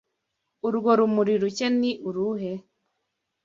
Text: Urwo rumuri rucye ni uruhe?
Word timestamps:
Urwo 0.67 0.89
rumuri 0.97 1.33
rucye 1.41 1.67
ni 1.79 1.91
uruhe? 2.07 2.51